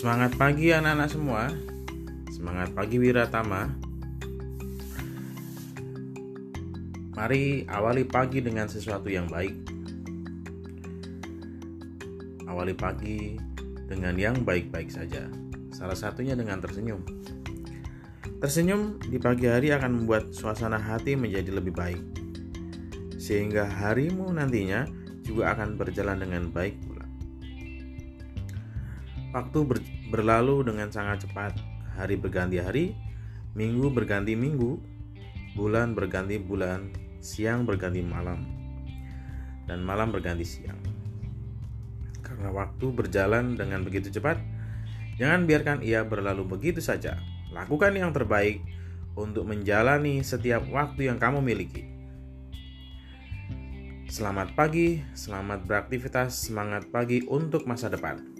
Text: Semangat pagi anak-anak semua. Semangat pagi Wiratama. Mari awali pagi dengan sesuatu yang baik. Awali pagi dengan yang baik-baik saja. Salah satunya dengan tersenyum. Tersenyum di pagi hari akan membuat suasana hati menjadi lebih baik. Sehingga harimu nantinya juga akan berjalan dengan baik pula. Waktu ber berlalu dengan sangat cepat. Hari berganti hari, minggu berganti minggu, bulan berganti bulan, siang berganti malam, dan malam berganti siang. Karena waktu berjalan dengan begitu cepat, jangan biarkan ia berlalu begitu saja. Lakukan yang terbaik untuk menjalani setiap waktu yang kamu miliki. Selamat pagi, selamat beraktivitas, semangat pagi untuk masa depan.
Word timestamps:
Semangat 0.00 0.32
pagi 0.40 0.72
anak-anak 0.72 1.12
semua. 1.12 1.52
Semangat 2.32 2.72
pagi 2.72 2.96
Wiratama. 2.96 3.68
Mari 7.12 7.68
awali 7.68 8.08
pagi 8.08 8.40
dengan 8.40 8.64
sesuatu 8.64 9.12
yang 9.12 9.28
baik. 9.28 9.52
Awali 12.48 12.72
pagi 12.72 13.36
dengan 13.92 14.16
yang 14.16 14.40
baik-baik 14.40 14.88
saja. 14.88 15.28
Salah 15.68 16.00
satunya 16.00 16.32
dengan 16.32 16.64
tersenyum. 16.64 17.04
Tersenyum 18.40 19.04
di 19.04 19.20
pagi 19.20 19.52
hari 19.52 19.68
akan 19.76 20.00
membuat 20.00 20.32
suasana 20.32 20.80
hati 20.80 21.12
menjadi 21.12 21.60
lebih 21.60 21.76
baik. 21.76 22.00
Sehingga 23.20 23.68
harimu 23.68 24.32
nantinya 24.32 24.88
juga 25.20 25.52
akan 25.52 25.76
berjalan 25.76 26.24
dengan 26.24 26.48
baik 26.48 26.88
pula. 26.88 26.99
Waktu 29.30 29.58
ber 29.62 29.78
berlalu 30.10 30.66
dengan 30.66 30.90
sangat 30.90 31.22
cepat. 31.22 31.54
Hari 31.94 32.18
berganti 32.18 32.58
hari, 32.58 32.98
minggu 33.54 33.86
berganti 33.94 34.34
minggu, 34.34 34.82
bulan 35.54 35.94
berganti 35.94 36.34
bulan, 36.42 36.90
siang 37.22 37.62
berganti 37.62 38.02
malam, 38.02 38.42
dan 39.70 39.86
malam 39.86 40.10
berganti 40.10 40.42
siang. 40.42 40.80
Karena 42.26 42.50
waktu 42.50 42.90
berjalan 42.90 43.54
dengan 43.54 43.86
begitu 43.86 44.10
cepat, 44.10 44.42
jangan 45.20 45.46
biarkan 45.46 45.78
ia 45.86 46.02
berlalu 46.02 46.46
begitu 46.50 46.82
saja. 46.82 47.14
Lakukan 47.54 47.94
yang 47.94 48.10
terbaik 48.10 48.62
untuk 49.14 49.46
menjalani 49.46 50.26
setiap 50.26 50.66
waktu 50.74 51.06
yang 51.06 51.22
kamu 51.22 51.38
miliki. 51.38 51.86
Selamat 54.10 54.58
pagi, 54.58 55.06
selamat 55.14 55.70
beraktivitas, 55.70 56.50
semangat 56.50 56.90
pagi 56.90 57.22
untuk 57.30 57.62
masa 57.68 57.86
depan. 57.86 58.39